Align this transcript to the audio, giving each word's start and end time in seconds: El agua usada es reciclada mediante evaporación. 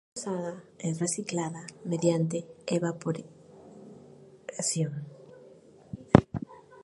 El 0.01 0.07
agua 0.23 0.33
usada 0.33 0.63
es 0.79 0.99
reciclada 0.99 1.67
mediante 1.85 2.47
evaporación. 2.65 5.07